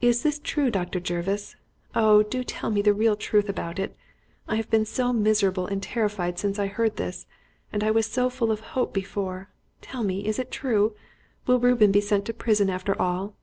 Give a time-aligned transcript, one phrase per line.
[0.00, 0.98] Is this true, Dr.
[0.98, 1.54] Jervis?
[1.94, 2.24] Oh!
[2.24, 3.96] do tell me the real truth about it!
[4.48, 7.24] I have been so miserable and terrified since I heard this,
[7.72, 9.48] and I was so full of hope before.
[9.80, 10.96] Tell me, is it true?
[11.46, 13.36] Will Reuben be sent to prison after all?"